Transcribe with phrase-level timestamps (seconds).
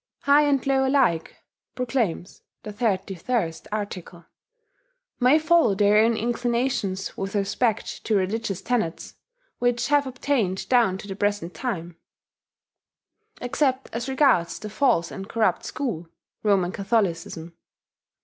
[0.21, 1.35] "High and low alike,"
[1.75, 4.25] proclaims the 31st article,
[5.19, 9.13] "may follow their own inclinations with respect to religious tenets
[9.59, 11.97] which have obtained down to the present time,
[13.41, 16.07] except as regards the false and corrupt school
[16.41, 17.55] [Roman Catholicism].